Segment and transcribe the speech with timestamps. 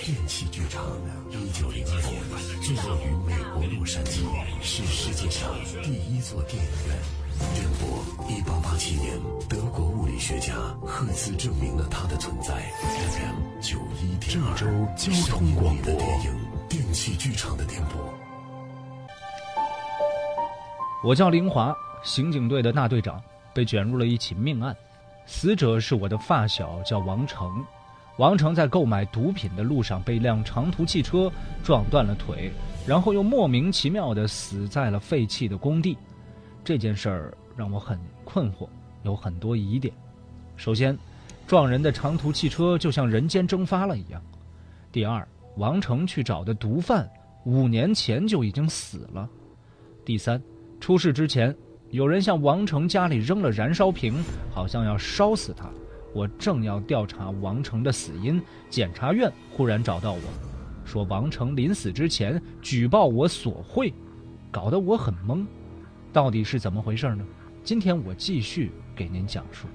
[0.00, 0.82] 电器剧场，
[1.30, 2.22] 一九零二年
[2.60, 4.24] 坐落于美国洛杉矶，
[4.60, 5.48] 是世界上
[5.82, 6.98] 第一座电影院。
[7.54, 9.16] 电波，一八八七年，
[9.48, 12.54] 德国物理学家赫兹证明了它的存在。
[12.82, 14.66] FM 九一点，郑州
[14.96, 16.34] 交通广播电影，
[16.68, 18.12] 电器剧场的电波。
[21.04, 21.72] 我叫林华，
[22.02, 23.22] 刑警队的大队长，
[23.54, 24.76] 被卷入了一起命案，
[25.26, 27.64] 死者是我的发小，叫王成。
[28.18, 31.32] 王成在购买毒品的路上被一辆长途汽车
[31.64, 32.52] 撞断了腿，
[32.86, 35.96] 然后又莫名其妙地死在了废弃的工地。
[36.62, 38.68] 这件事儿让我很困惑，
[39.02, 39.92] 有很多疑点。
[40.56, 40.96] 首先，
[41.46, 44.20] 撞人的长途汽车就像人间蒸发了一样；
[44.92, 45.26] 第二，
[45.56, 47.08] 王成去找的毒贩
[47.44, 49.26] 五年前就已经死了；
[50.04, 50.40] 第三，
[50.78, 51.56] 出事之前
[51.90, 55.68] 有人向王成家里扔了燃烧瓶，好像要烧死他。
[56.14, 60.20] 我正要调查王成的死因，检察院忽然找到我，
[60.84, 63.92] 说王成临死之前举报我索贿，
[64.50, 65.46] 搞得我很懵，
[66.12, 67.24] 到底是怎么回事呢？
[67.64, 69.66] 今天我继续给您讲述。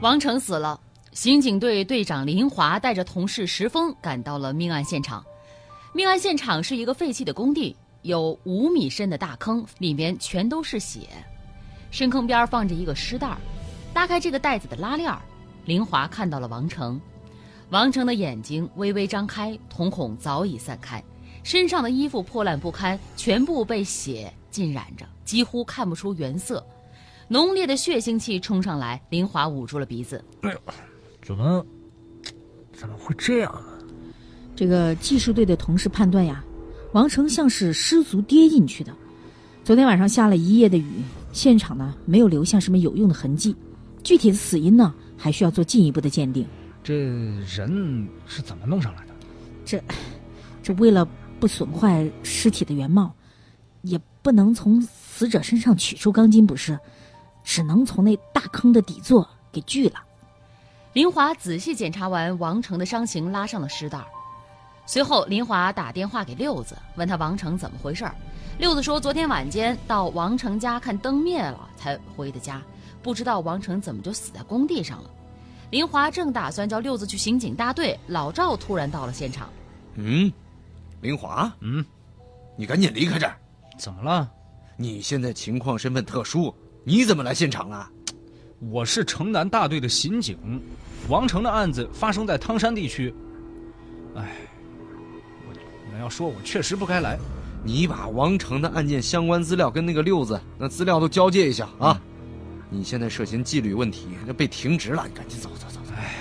[0.00, 0.80] 王成死了，
[1.12, 5.24] 刑警队队长林华带着同事石峰赶到了命案现场。
[5.92, 11.00] 命案现场是一个废弃的工地，有五米深的大坑，里面全都是血，
[11.90, 13.36] 深坑边放着一个尸袋。
[13.94, 15.20] 拉开这个袋子的拉链儿，
[15.66, 17.00] 林华看到了王成。
[17.70, 21.02] 王成的眼睛微微张开，瞳孔早已散开，
[21.42, 26.64] 身上的衣服破烂不堪，全部被血浸染着，几乎看不出原色。
[27.28, 30.22] 浓烈的血腥气冲上来，林华捂住了鼻子。
[30.42, 30.58] 哎呦，
[31.22, 31.64] 怎么
[32.72, 33.62] 怎么会这样啊？
[34.56, 36.44] 这个技术队的同事判断呀，
[36.92, 38.94] 王成像是失足跌进去的。
[39.64, 43.54] 昨天晚上下了一夜的雨，现场呢没有留下什么有用的痕迹。
[44.02, 46.46] 具体的死因呢，还需要做进一步的鉴定。
[46.82, 49.14] 这人是怎么弄上来的？
[49.64, 49.82] 这，
[50.62, 51.06] 这为了
[51.38, 53.14] 不损坏尸体的原貌，
[53.82, 56.78] 也不能从死者身上取出钢筋，不是？
[57.44, 60.02] 只能从那大坑的底座给锯了。
[60.92, 64.04] 林华仔细检查完王成的伤情，拉上了尸袋。
[64.86, 68.04] 随后，林华打电话给六子，问他王成怎么回事。
[68.58, 72.60] 六子说，昨天晚间到王成家看灯灭了，才回的家。
[73.02, 75.10] 不知道王成怎么就死在工地上了。
[75.70, 79.48] 林华正打算叫六子去刑警大队，老赵突然到了现场。
[79.94, 80.30] 嗯，
[81.00, 81.84] 林华，嗯，
[82.56, 83.36] 你赶紧离开这儿。
[83.78, 84.30] 怎么了？
[84.76, 86.54] 你现在情况身份特殊，
[86.84, 87.88] 你怎么来现场了？
[88.70, 90.38] 我是城南大队的刑警，
[91.08, 93.12] 王成的案子发生在汤山地区。
[94.14, 94.36] 哎，
[95.48, 95.54] 我
[95.92, 97.18] 你要说我确实不该来。
[97.64, 102.00] 你把王成的案件相关资料跟那个六子那资料都交接一下啊。
[102.72, 105.06] 你现在涉嫌纪律问题，那被停职了。
[105.06, 105.92] 你赶紧走走走走。
[105.94, 106.14] 哎，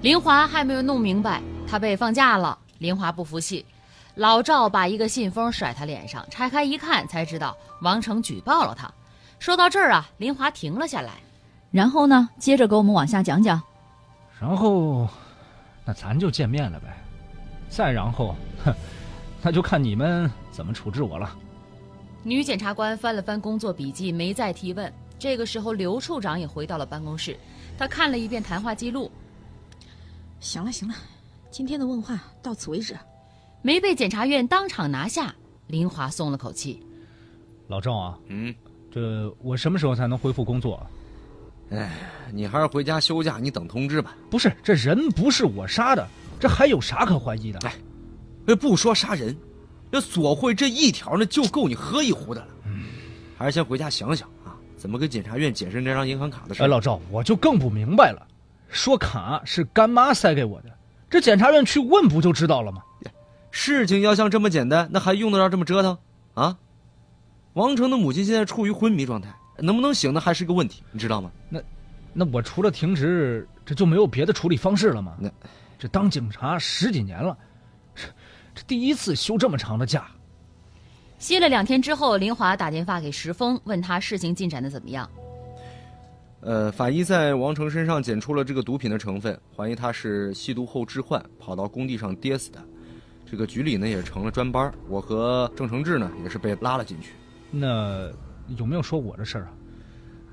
[0.00, 2.56] 林华还没有弄明白，他被放假了。
[2.78, 3.66] 林华不服气，
[4.14, 8.88] 老赵把一个信封甩他脸上，拆开一看，才知道王成举报了他。
[9.40, 11.14] 说到这儿啊，林华停了下来。
[11.72, 13.60] 然后呢，接着给我们往下讲讲。
[14.40, 15.08] 然后，
[15.84, 16.96] 那咱就见面了呗。
[17.68, 18.72] 再然后，哼，
[19.42, 21.36] 那就看你们怎么处置我了。
[22.22, 24.92] 女检察官翻了翻工作笔记，没再提问。
[25.18, 27.36] 这个时候，刘处长也回到了办公室，
[27.76, 29.10] 他看了一遍谈话记录。
[30.40, 30.94] 行了，行了，
[31.50, 32.96] 今天的问话到此为止。
[33.60, 35.34] 没被检察院当场拿下，
[35.66, 36.80] 林华松了口气。
[37.66, 38.54] 老赵啊，嗯，
[38.90, 40.86] 这我什么时候才能恢复工作？
[41.70, 41.90] 哎，
[42.32, 44.16] 你还是回家休假，你等通知吧。
[44.30, 46.06] 不是，这人不是我杀的，
[46.38, 47.58] 这还有啥可怀疑的？
[48.46, 49.36] 哎，不说杀人，
[49.90, 52.48] 那索贿这一条，呢就够你喝一壶的了。
[52.64, 52.86] 嗯，
[53.36, 54.30] 还是先回家想想。
[54.78, 56.62] 怎么跟检察院解释那张银行卡的事？
[56.62, 58.26] 哎，老赵，我就更不明白了。
[58.68, 60.70] 说卡是干妈塞给我的，
[61.10, 62.82] 这检察院去问不就知道了吗？
[63.50, 65.98] 事情要像这么简单，那还用得着这么折腾？
[66.34, 66.56] 啊？
[67.54, 71.30] 王成的母亲现在处于昏迷状态，能不能醒那还是个问题，你知道吗？
[71.48, 71.60] 那，
[72.12, 75.16] 那我除了停职，这就没有别的处理方式了吗？
[75.18, 75.28] 那，
[75.78, 77.36] 这当警察十几年了，
[78.54, 80.06] 这第一次休这么长的假。
[81.18, 85.08] 歇了两天之后，林华打电话给石峰，问他事情进展的怎么样。
[86.40, 92.58] 呃，法医在王成身上检出了这个毒品的成分，怀疑他是吸毒后致幻，跑到工地上跌死的。
[93.28, 97.14] 这个局里呢也成了专班，我和郑承志呢也是被拉了进去。
[97.50, 98.08] 那
[98.56, 99.50] 有没有说我的事儿啊？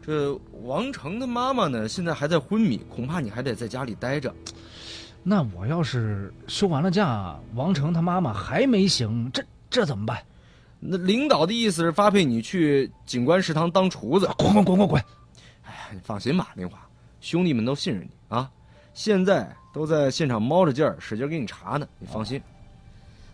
[0.06, 4.32] 这王成的妈妈呢现在还在昏迷，恐怕你还得在家里待着。
[5.24, 10.20] 那我要是休完了假，王成他妈妈还没醒，这这怎么办？
[10.88, 15.02] 那领导的意思是发配你去警官食堂当厨子，滚滚滚滚滚！
[15.64, 16.78] 哎呀，你放心吧，林华，
[17.22, 18.50] 兄弟们都信任你啊。
[18.94, 21.88] 现在都在现场猫着劲儿，使劲给你查呢。
[22.00, 22.42] 你放心。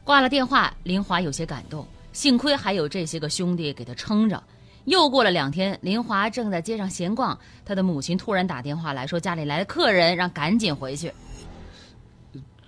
[0.04, 4.42] 挂了电话，林华有些感动，幸亏还有这些个兄弟给他撑着。
[4.86, 11.14] 又过了两天，林华正在街上闲逛，他的母亲突然打电话来说家里来了客人，让赶紧回去。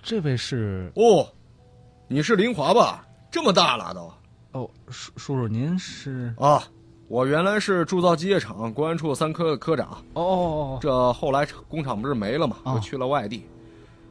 [0.02, 1.26] 这位是哦，
[2.06, 3.04] 你是林华吧？
[3.30, 4.12] 这么大了都。
[4.54, 6.62] 哦，叔叔叔您是啊，
[7.08, 9.88] 我原来是铸造机械厂公安处三科的科长。
[10.12, 13.46] 哦哦哦，这后来工厂不是没了嘛，啊我去了外地。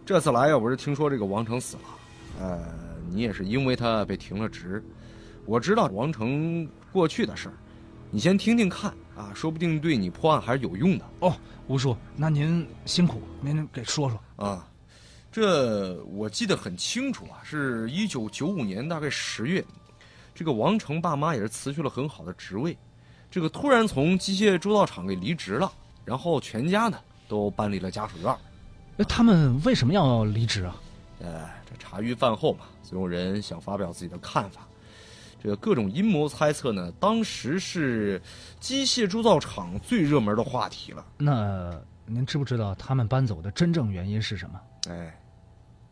[0.06, 1.84] 这次来呀，我是听说这个王成死了，
[2.42, 2.62] 呃，
[3.10, 4.84] 你也是因为他被停了职。
[5.46, 7.54] 我知道王成过去的事儿，
[8.12, 11.34] 你先听听看啊，说不定对你破案还是有用的哦，
[11.68, 14.46] 吴叔，那您辛苦，您给说说。
[14.46, 14.68] 啊。
[15.32, 19.66] 这我记得很清楚啊，是一九九五年大概十月，
[20.36, 22.78] 这个王成爸妈也是辞去了很好的职位，
[23.30, 25.72] 这个突然从机械铸造厂给离职了，
[26.04, 28.36] 然后全家呢都搬离了家属院。
[28.98, 30.76] 哎他们为什么要离职啊？
[31.20, 34.68] 呃，这茶余饭后嘛，总有人想发表自己的看法。
[35.42, 38.22] 这个各种阴谋猜测呢，当时是
[38.60, 41.06] 机械铸造厂最热门的话题了。
[41.18, 41.72] 那
[42.06, 44.62] 您知不知道他们搬走的真正原因是什么？
[44.90, 45.20] 哎，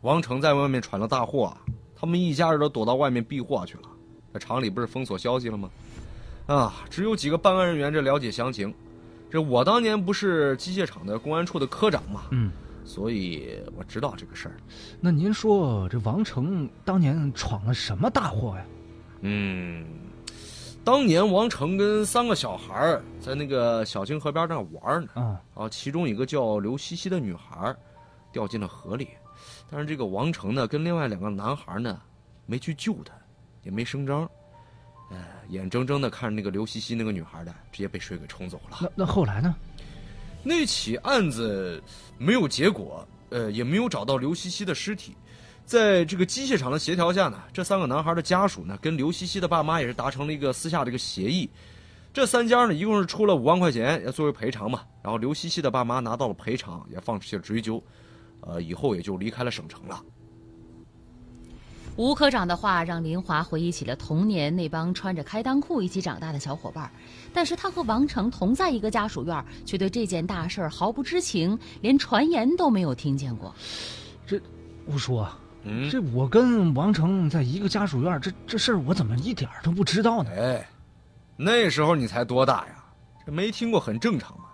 [0.00, 1.58] 王成在外面闯了大祸啊，
[1.94, 3.82] 他们一家人都躲到外面避祸去了。
[4.32, 5.70] 这厂里不是封锁消息了吗？
[6.46, 8.72] 啊，只有几个办案人员这了解详情。
[9.30, 12.52] 这我当年不是机械厂的公安处的科长嘛，嗯，
[12.84, 14.56] 所以我知道这个事儿。
[15.00, 18.64] 那您说这王成当年闯了什么大祸呀？
[19.20, 19.86] 嗯，
[20.84, 27.74] 当年王成跟三个小孩儿在那个小清河边那玩呢，啊，啊，其中一个叫刘西西的女孩
[28.32, 29.08] 掉进了河里，
[29.70, 31.98] 但是这个王成呢跟另外两个男孩呢
[32.44, 33.14] 没去救她，
[33.62, 34.28] 也没声张，
[35.10, 35.18] 呃，
[35.48, 38.78] 眼睁睁的看着那个刘西西那个女孩的直接被水给冲走了。
[38.80, 39.54] 那那后来呢？
[40.44, 41.80] 那起案子
[42.18, 45.16] 没有结果，呃，也没有找到刘西西的尸体。
[45.64, 51.48] 在这个机械厂的协调下呢，这三个男孩的家属呢，跟刘西西的爸妈也是达成了一个私下的一个协议。
[52.12, 54.82] 这三家呢，一共是出了五万块钱，要作为赔偿嘛。
[55.00, 57.82] 然后刘西西的爸妈拿到了赔偿，也放弃了追究，
[58.40, 60.02] 呃，以后也就离开了省城了。
[61.96, 66.90] 吴科长的话让林华回忆起了童年那帮穿着开裆裤一起长大的小伙伴，
[67.34, 73.54] 但是他和王成同在一个家属院，却对这件大事毫不知情，连传言都没有听见过。
[74.26, 74.40] 这
[74.86, 80.30] 吴叔啊，嗯，这我跟王成在一个家属院，这这事儿我怎么一点儿都不知道呢？
[80.30, 80.66] 哎，
[81.36, 82.84] 那时候你才多大呀？
[83.26, 84.44] 这没听过很正常嘛。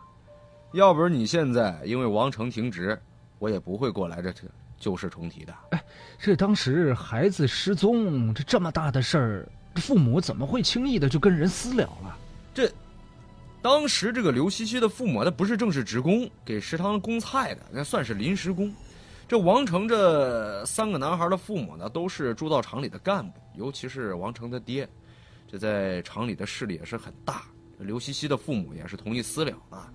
[0.73, 3.01] 要不是你现在因为王成停职，
[3.39, 4.43] 我也不会过来这这
[4.79, 5.55] 旧事重提的。
[5.71, 5.85] 哎
[6.19, 12.17] 这当时孩子失踪，这这么大的事儿，父母怎么会轻易的就跟人私了了？
[12.53, 12.71] 这
[13.63, 18.73] 当时这个刘西西的父母，他不是正式职工，给食堂供菜的，那算是临时工。
[19.29, 24.89] 这王成这三个男孩的父母呢，都是铸造厂里的干部，尤其是王成他爹，
[25.47, 27.43] 这在厂里的势力也是很大。
[27.79, 29.93] 刘西西的父母也是同意私了啊，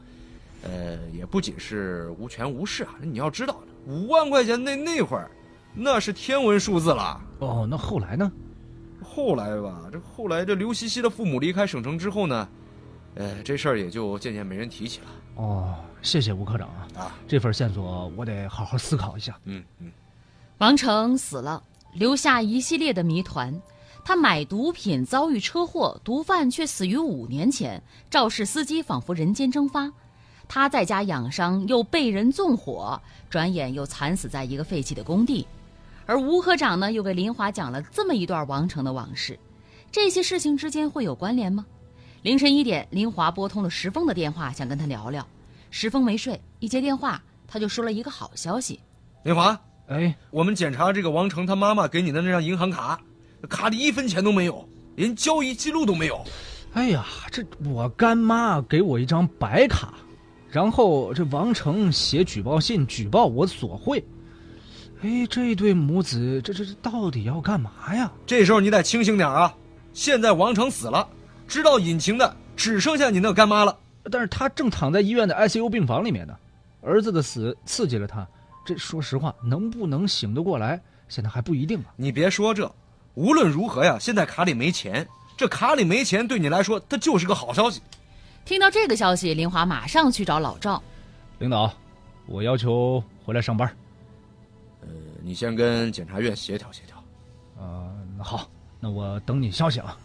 [0.61, 5.29] 呃，也不仅是无权无势啊，你要知道，五万块钱那那会儿，
[5.73, 7.19] 那是天文数字了。
[7.39, 8.31] 哦，那后来呢？
[9.03, 12.47] 后来吧，这后来这刘西西的父母离开省城之后呢，
[13.15, 17.11] 呃，这事儿也就渐渐没人提起了哦，谢谢吴科长啊，啊。
[17.27, 19.37] 这份线索我得好好思考一下。
[19.43, 19.91] 嗯嗯，
[20.59, 21.61] 王成死了，
[21.93, 23.53] 留下一系列的谜团。
[24.05, 27.81] 他买毒品遭遇车祸，毒贩却死于五年前。
[28.09, 29.91] 肇事司机仿佛人间蒸发。
[30.47, 35.47] 他在家养伤，又被人纵火，转眼又惨死在一个废弃的工地。
[36.05, 39.39] 而吴科长呢，又给林华讲了这么一段王成的往事。
[39.91, 41.65] 这些事情之间会有关联吗？
[42.23, 45.25] 凌晨一点，林华拨通了石峰的电话，想跟他聊聊。
[45.71, 48.79] 石峰没睡，一接电话，他就说了一个好消息。
[49.23, 52.99] 林华，哎，我们检查这个王成他妈妈给你的那张银行卡，
[53.49, 56.23] 卡里一分钱都没有，连交易记录都没有。
[56.73, 59.93] 哎呀，这我干妈给我一张白卡，
[60.53, 64.05] 然后这王成写举报信举报我索贿。
[65.01, 68.11] 哎，这对母子这这这到底要干嘛呀？
[68.27, 69.51] 这时候你得清醒点啊！
[69.93, 71.07] 现在王成死了，
[71.47, 73.75] 知道隐情的只剩下你那个干妈了。
[74.11, 76.35] 但是他正躺在医院的 ICU 病房里面呢，
[76.83, 78.27] 儿子的死刺激了他，
[78.63, 80.79] 这说实话能不能醒得过来，
[81.09, 81.85] 现在还不一定啊。
[81.95, 82.71] 你别说这，
[83.15, 87.81] 无论如何呀，现在卡里没钱，这卡里没钱对你来说，它就是个好消息。
[88.45, 90.81] 听到这个消息，林华马上去找老赵。
[91.39, 91.73] 领导，
[92.25, 93.67] 我要求回来上班。
[94.81, 94.89] 呃，
[95.21, 97.01] 你先跟检察院协调协调。
[97.57, 98.49] 呃，那好，
[98.81, 99.97] 那我等你消息啊。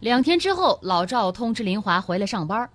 [0.00, 2.68] 两天之后，老赵通知林华回来上班。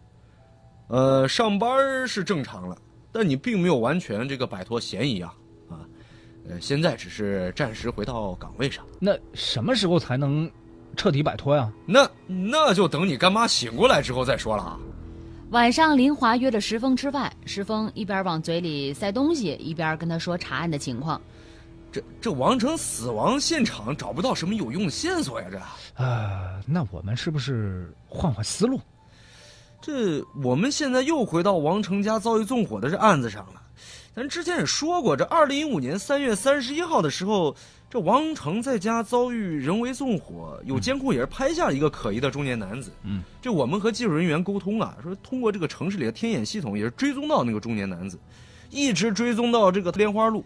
[0.87, 2.77] 呃，上班是正常了，
[3.11, 5.33] 但你并没有完全这个摆脱嫌疑啊
[5.69, 5.83] 啊，
[6.47, 8.85] 呃，现在只是暂时回到岗位上。
[8.99, 10.49] 那什么时候才能
[10.95, 11.71] 彻底摆脱呀？
[11.85, 14.79] 那那就等你干妈醒过来之后再说了啊。
[15.49, 21.21] 晚上，林华约了石峰吃饭，石峰一边往嘴里塞东西，一边跟他说查案的情况。
[21.91, 25.61] 这这王成死亡现场找不到什么有用的线索呀，这。
[25.95, 28.81] 呃，那我们是不是换换思路？
[29.79, 33.61] 这我们现在又回到王成家遭遇纵火的这案子上了。
[34.15, 37.55] 咱之前也说过，这二零一五年三月三十一号的时候，
[37.89, 42.91] 这王成在家遭遇人为纵火，有监控也是拍下了一个可疑的中年男子。
[43.01, 48.19] 嗯，这我们和技术人员沟通啊，说通过这个城市里的天眼系统，也是追踪到那个中年男子，
[48.69, 50.45] 一直追踪到这个莲花路。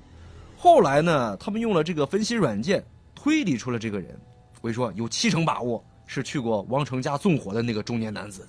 [0.57, 2.81] 后来呢，他们用了这个分析软件
[3.13, 4.17] 推理出了这个人。
[4.61, 8.47] 我跟你说，有七成把握是去过王成家纵火的那个中年男子。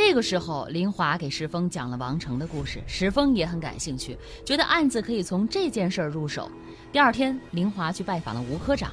[0.00, 6.48] 这个时候，林华给石峰讲了王成的故事，石峰也很感兴趣，觉得案子可以从这件事儿入手。
[6.92, 8.92] 第二天，林华去拜访了吴科长。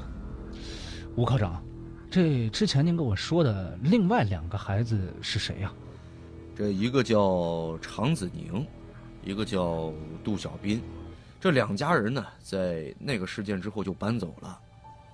[1.16, 1.64] 吴科长，
[2.10, 5.72] 这之前您跟我说的另外两个孩子是谁呀？
[6.56, 8.66] 这一个叫常子宁，
[9.24, 9.94] 一个叫
[10.24, 10.82] 杜小斌。
[11.40, 14.60] 这两家人呢，在那个事件之后就搬走了。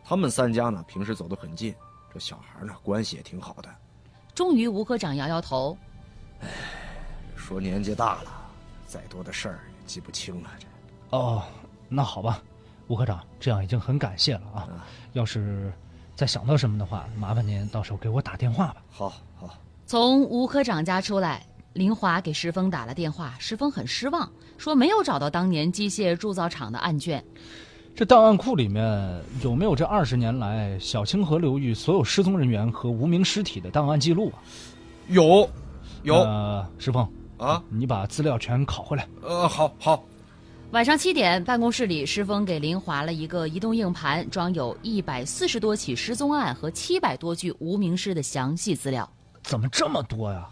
[0.05, 1.75] 他们三家呢，平时走得很近，
[2.13, 3.69] 这小孩呢，关系也挺好的。
[4.41, 5.77] 终于，吴科长摇摇头
[6.41, 6.47] ：“哎，
[7.35, 8.31] 说年纪大了，
[8.87, 10.49] 再多的事儿也记不清了。
[10.59, 10.65] 这……
[11.15, 11.43] 哦，
[11.87, 12.41] 那好吧，
[12.87, 14.67] 吴科长，这样已经很感谢了啊。
[15.13, 15.71] 要是
[16.15, 18.81] 再想到什么的话，麻烦您到时候给我打电话吧。
[18.89, 19.53] 好好。
[19.85, 27.23] 从吴科长家出来，林华给石峰打了电话，石峰很失望，说没有找到当年机械铸造厂的案卷。
[27.93, 34.39] 这档案库里面有没有这二十年来小清河流域所有失踪人员和无名尸体的档案记录啊？
[35.09, 35.47] 有，
[36.03, 36.15] 有。
[36.15, 37.07] 呃，石峰
[37.37, 39.07] 啊，你把资料全拷回来。
[39.21, 40.01] 呃，好好。
[40.71, 49.07] 晚上七点，办公室里，石峰给林华了一个移动硬盘，装有一百四十多起失踪案和七百多具无名尸的详细资料。
[49.43, 50.47] 怎么这么多呀？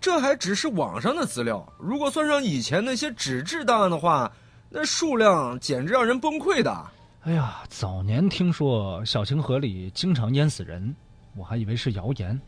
[0.00, 4.32] 这还只是网上的资料，如果算上以前那些纸质档案的话。
[4.72, 6.86] 那数量简直让人崩溃的。
[7.22, 10.94] 哎呀，早年听说小清河里经常淹死人，
[11.36, 12.40] 我还以为是谣言，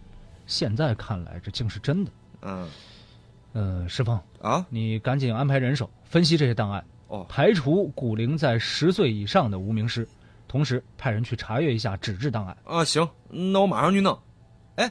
[0.47, 2.11] 现在看来这竟是真的。
[2.43, 2.69] 嗯，
[3.53, 10.09] 呃，石峰啊，你赶紧安排人手分析这些档案，哦，排除古灵在十岁以上的无名尸，
[10.47, 12.57] 同时派人去查阅一下纸质档案。
[12.65, 14.17] 啊，行，那我马上去弄。
[14.77, 14.89] 哎，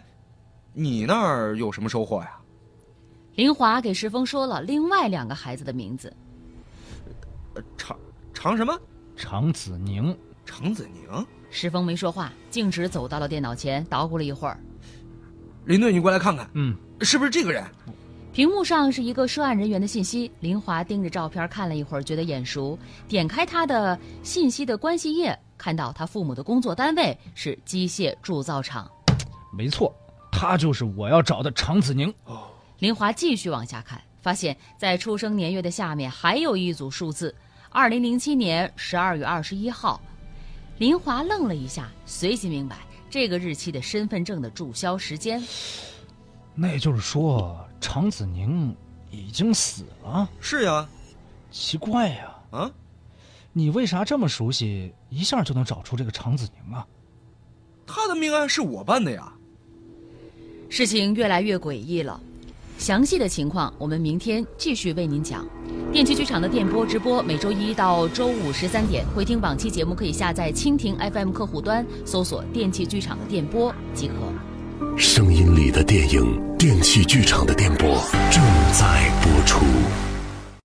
[0.73, 2.37] 你那儿有什么收获呀？
[3.35, 6.13] 林华给石峰说了另外两个孩子的名字。
[8.41, 8.75] 常常什么？
[9.15, 10.17] 常子宁，
[10.47, 11.27] 常子宁。
[11.51, 14.59] 石峰没说话，径直走到了电脑前，捣鼓了一会儿。
[15.65, 17.63] 林队，你过来看看，嗯，是不是这个人？
[18.33, 20.31] 屏幕上是一个涉案人员的信息。
[20.39, 22.75] 林华盯着照片看了一会儿，觉得眼熟。
[23.07, 28.89] 点开他的信息的关系页，看到他父母的工作单位是机械铸造厂。
[29.55, 29.93] 没错，
[30.31, 32.11] 他就是我要找的常子宁。
[32.23, 32.47] 哦。
[32.79, 34.01] 林华继续往下看。
[34.19, 37.35] 发现，在出生年月的下面还有一组数字，
[37.73, 40.01] 二零零七年十二月二十一号。
[40.77, 45.41] 林华愣了一下，随即明白这个日期的身份证的注销时间。
[46.53, 48.75] 那也就是说，常子宁
[49.09, 50.29] 已经死了。
[50.41, 50.85] 是呀，
[51.49, 52.71] 奇怪呀，啊，
[53.53, 56.85] 你为啥这么熟悉，一下就能找出这个常子宁啊？
[57.87, 59.31] 他的命案是我办的呀。
[60.69, 62.19] 事情越来越诡异了。
[62.81, 65.47] 详细的情况，我们明天继续为您讲。
[65.93, 69.05] 电器剧场的电波直播，每周一到周五十三点。
[69.15, 74.97] 回听往期节目，可以下载蜻蜓 FM 客户端，搜索“电器剧场”的电波即可。
[74.97, 78.41] 声音里的电影，电器剧场的电波正
[78.73, 79.63] 在播出。